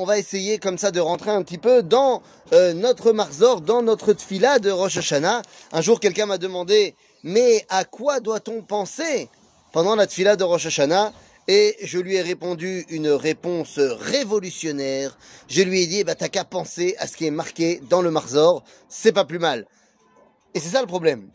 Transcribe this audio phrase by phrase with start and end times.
[0.00, 2.22] on va essayer comme ça de rentrer un petit peu dans
[2.54, 5.42] euh, notre marzor, dans notre tfila de Rosh Hashanah.
[5.72, 9.28] Un jour, quelqu'un m'a demandé, mais à quoi doit-on penser
[9.72, 11.12] pendant la tfila de Rosh Hashanah?
[11.48, 15.18] Et je lui ai répondu une réponse révolutionnaire.
[15.48, 18.10] Je lui ai dit, bah, t'as qu'à penser à ce qui est marqué dans le
[18.10, 19.66] Marzor, c'est pas plus mal.
[20.54, 21.28] Et c'est ça le problème.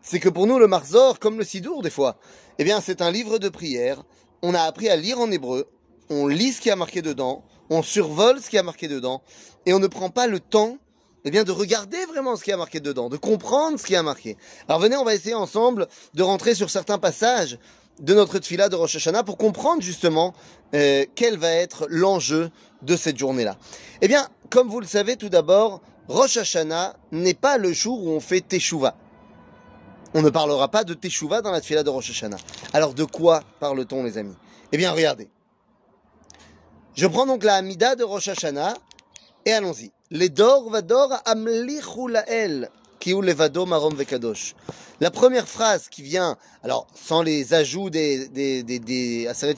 [0.00, 2.16] C'est que pour nous, le Marzor, comme le Sidour des fois,
[2.58, 4.04] eh bien, c'est un livre de prière.
[4.40, 5.68] On a appris à lire en hébreu,
[6.08, 9.22] on lit ce qui a marqué dedans, on survole ce qui a marqué dedans,
[9.64, 10.78] et on ne prend pas le temps
[11.24, 14.02] eh bien, de regarder vraiment ce qui a marqué dedans, de comprendre ce qui a
[14.02, 14.36] marqué.
[14.68, 17.58] Alors venez, on va essayer ensemble de rentrer sur certains passages
[18.00, 20.34] de notre tfila de Rosh Hashanah pour comprendre justement
[20.74, 22.50] euh, quel va être l'enjeu
[22.82, 23.58] de cette journée-là.
[24.00, 28.10] Eh bien, comme vous le savez, tout d'abord, Rosh Hashanah n'est pas le jour où
[28.10, 28.96] on fait Teshuvah.
[30.14, 32.38] On ne parlera pas de Teshuvah dans la tfila de Rosh Hashanah.
[32.72, 34.34] Alors de quoi parle-t-on, les amis?
[34.72, 35.28] Eh bien, regardez.
[36.96, 38.74] Je prends donc la Hamida de Rosh Hashanah
[39.46, 39.92] et allons-y.
[40.10, 44.56] Les dor vador amlichu lael kiu levado marom vekadosh.
[45.00, 49.54] La première phrase qui vient, alors sans les ajouts des des des, des Aseret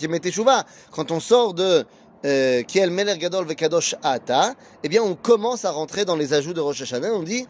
[0.91, 1.87] quand on sort de
[2.27, 6.53] euh, Kiel Meler Gadol Vekadosh Ata, eh bien on commence à rentrer dans les ajouts
[6.53, 7.15] de Rosh Hashanah.
[7.15, 7.47] On dit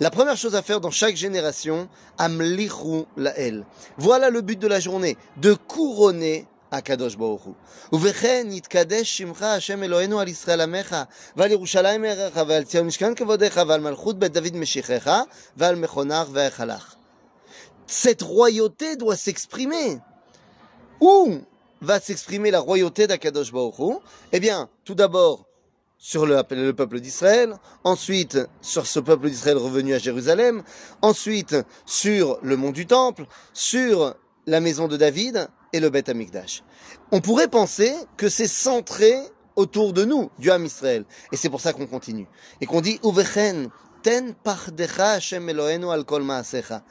[0.00, 3.66] la première chose à faire dans chaque génération, amlichu lael.
[3.98, 7.53] Voilà le but de la journée, de couronner הקדוש ברוך הוא.
[7.93, 10.95] ובכן יתקדש שמך השם אלוהינו על ישראל עמך
[11.35, 15.19] ועל ירושלים ערך ועל ציון משכן כבודך ועל מלכות בית דוד משיחך
[15.57, 16.95] ועל מכונך והיכלך.
[17.87, 19.99] Cette royauté doit s'exprimer.
[21.01, 21.41] Où
[21.81, 23.95] va s'exprimer la royauté d'Akadosh Baruch Hu
[24.31, 25.45] Eh bien, tout d'abord
[25.97, 30.63] sur le, le peuple d'Israël, ensuite sur ce peuple d'Israël revenu à Jérusalem,
[31.01, 34.15] ensuite sur le mont du Temple, sur
[34.47, 36.62] la maison de David, et le Beth Amikdash.
[37.12, 39.14] On pourrait penser que c'est centré
[39.56, 41.04] autour de nous, du Ham Israël.
[41.32, 42.28] Et c'est pour ça qu'on continue.
[42.60, 43.70] Et qu'on dit, Uvechen,
[44.02, 46.84] ten pardecha Hashem al kol maasecha.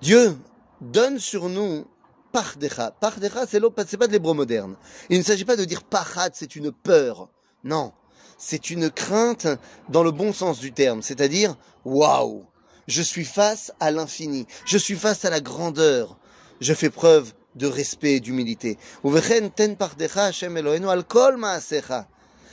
[0.00, 0.38] Dieu
[0.80, 1.86] donne sur nous
[2.32, 2.92] pardecha.
[2.92, 3.60] Pardecha, c'est
[3.96, 4.76] pas de l'hébreu moderne.
[5.10, 7.28] Il ne s'agit pas de dire pachad, c'est une peur.
[7.62, 7.92] Non.
[8.38, 9.46] C'est une crainte
[9.90, 11.02] dans le bon sens du terme.
[11.02, 12.46] C'est-à-dire, waouh!
[12.86, 14.46] Je suis face à l'infini.
[14.64, 16.18] Je suis face à la grandeur.
[16.60, 18.78] Je fais preuve de respect et d'humilité.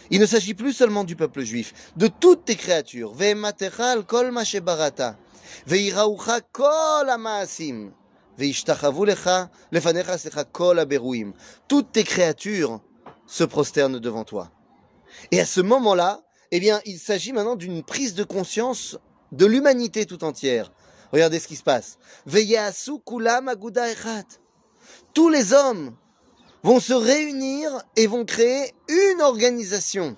[0.09, 3.13] Il ne s'agit plus seulement du peuple juif, de toutes tes créatures.
[11.67, 12.81] Toutes tes créatures
[13.25, 14.51] se prosternent devant toi.
[15.31, 16.21] Et à ce moment-là,
[16.51, 18.97] eh bien, il s'agit maintenant d'une prise de conscience
[19.31, 20.71] de l'humanité tout entière.
[21.11, 21.97] Regardez ce qui se passe
[25.17, 25.95] tous les hommes
[26.61, 30.15] vont se réunir et vont créer une organisation.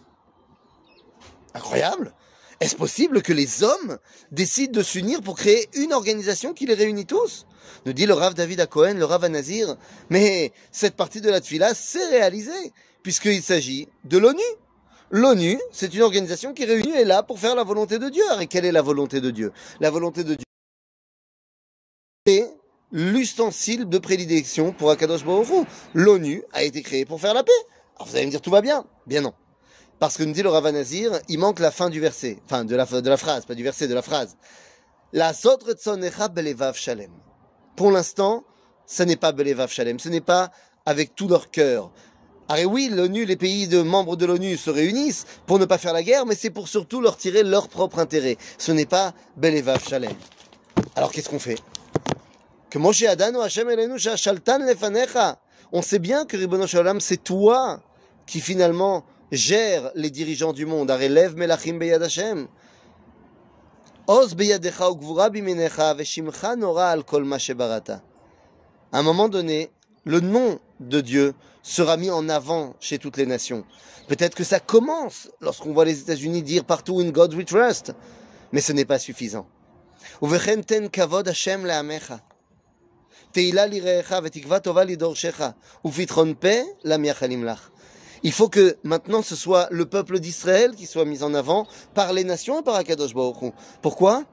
[1.54, 2.14] Incroyable
[2.60, 3.98] Est-ce possible que les hommes
[4.34, 7.46] décident de s'unir pour créer une organisation qui les réunit tous?
[7.86, 9.78] Nous dit le Rav David Cohen, le Rav Anazir.
[10.10, 14.50] Mais cette partie de la Tfila s'est réalisée, puisqu'il s'agit de l'ONU.
[15.12, 18.26] L'ONU, c'est une organisation qui réunit et là pour faire la volonté de Dieu.
[18.42, 19.54] Et quelle est la volonté de Dieu?
[19.80, 20.44] La volonté de Dieu
[22.92, 27.52] l'ustensile de prédilection pour Akadosh Baruch L'ONU a été créée pour faire la paix.
[27.96, 28.86] Alors vous allez me dire tout va bien.
[29.08, 29.34] Bien non.
[30.00, 32.38] Parce que nous dit le Rav Nazir, il manque la fin du verset.
[32.46, 34.38] Enfin, de la, de la phrase, pas du verset, de la phrase.
[35.12, 37.12] La shalem.
[37.76, 38.44] Pour l'instant,
[38.86, 40.00] ce n'est pas belevav shalem.
[40.00, 40.52] Ce n'est pas
[40.86, 41.92] avec tout leur cœur.
[42.48, 45.94] Alors oui, l'ONU, les pays de membres de l'ONU se réunissent pour ne pas faire
[45.94, 48.38] la guerre, mais c'est pour surtout leur tirer leur propre intérêt.
[48.58, 50.14] Ce n'est pas belevav shalem.
[50.96, 51.58] Alors qu'est-ce qu'on fait?
[55.72, 57.82] On sait bien que Ribono Shalom, c'est toi
[58.26, 60.92] qui finalement gère les dirigeants du monde.
[60.92, 62.48] Arelev melachim beyad Hashem.
[64.08, 68.02] Oz beyadecha ugvura biminecha veshimcha nora al kol ma shebarata.
[68.92, 69.70] À un moment donné,
[70.06, 73.66] le nom de Dieu sera mis en avant chez toutes les nations.
[74.08, 77.94] Peut-être que ça commence lorsqu'on voit les États-Unis dire partout in God we trust,
[78.52, 79.48] mais ce n'est pas suffisant.
[80.24, 82.22] Uvechen ten kavod Hashem le'amecha.
[83.36, 83.54] Il
[88.32, 92.24] faut que maintenant ce soit le peuple d'Israël qui soit mis en avant par les
[92.24, 93.52] nations et par Akadosh Baruch Hu.
[93.84, 94.24] Pourquoi?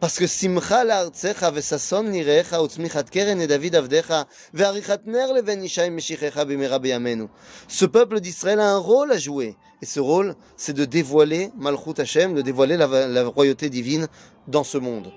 [0.00, 5.90] Parce que simcha la'artzecha vesason nirecha utzmichat keren et David avdecha ve'arichat ner leven ishaim
[5.90, 7.28] meshichecha b'mera b'yamenu.
[7.68, 9.56] Ce peuple d'Israël a un rôle à jouer.
[9.80, 14.08] Et ce rôle, c'est de dévoiler Malchut Hashem, de dévoiler la royauté divine
[14.48, 15.12] dans ce monde.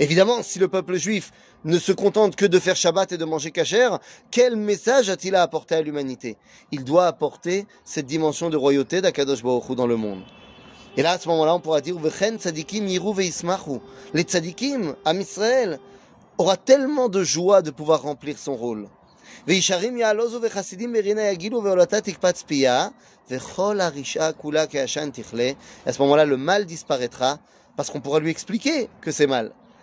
[0.00, 1.32] Évidemment, si le peuple juif
[1.64, 3.90] ne se contente que de faire Shabbat et de manger kasher,
[4.30, 6.36] quel message a-t-il à apporter à l'humanité
[6.72, 10.22] Il doit apporter cette dimension de royauté d'Akadosh Baruch Hu dans le monde.
[10.96, 13.80] Et là, à ce moment-là, on pourra dire V'chen tzadikim yiru veismachu.
[14.14, 15.78] Les tzadikim, Am Israël,
[16.38, 18.88] aura tellement de joie de pouvoir remplir son rôle.
[19.46, 22.88] וישרים יעלוזו וחסידים מרינה יגילו ועולתה תקפץ פיה
[23.30, 25.50] וכל הרשעה כולה כעשן תכלה.
[25.86, 27.38] À ce moment-là, le mal disparaîtra
[27.76, 29.52] parce qu'on pourra lui expliquer que c'est mal.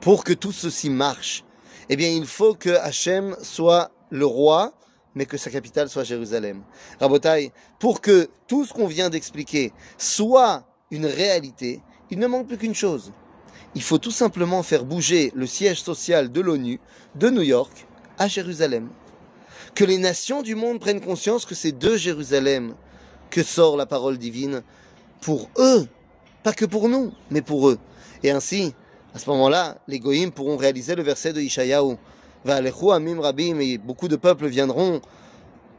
[0.00, 1.44] Pour que tout ceci marche,
[1.88, 4.72] eh bien, il faut que Hachem soit le roi,
[5.14, 6.62] mais que sa capitale soit Jérusalem.
[7.00, 12.58] Rabotai, pour que tout ce qu'on vient d'expliquer soit une réalité, il ne manque plus
[12.58, 13.12] qu'une chose.
[13.74, 16.80] Il faut tout simplement faire bouger le siège social de l'ONU
[17.14, 17.86] de New York
[18.18, 18.88] à Jérusalem.
[19.74, 22.74] Que les nations du monde prennent conscience que c'est de Jérusalem
[23.30, 24.62] que sort la parole divine
[25.20, 25.88] pour eux,
[26.42, 27.78] pas que pour nous, mais pour eux.
[28.22, 28.74] Et ainsi,
[29.16, 31.96] à ce moment-là, les goïms pourront réaliser le verset de Ishayahu.
[32.44, 35.00] Va'alechu amim rabim, et beaucoup de peuples viendront.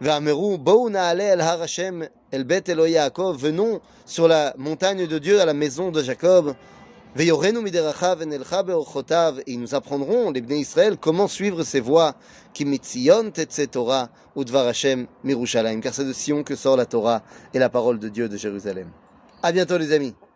[0.01, 5.19] Va'ameru, bou na'ale el har Hashem, el bet Eloi Yaakov, venons sur la montagne de
[5.19, 6.55] Dieu, à la maison de Jacob.
[7.15, 12.15] Ve'yorenu miderachav enelcha beorchotav, et nous apprendront, les Bnei Israël, comment suivre ses voies.
[12.55, 17.21] Ki mitzion tetse Torah, udvar Hashem mirushalayim, car c'est de Sion que sort la Torah
[17.53, 18.89] et la parole de Dieu de Jérusalem.
[19.43, 20.15] À bientôt les amis.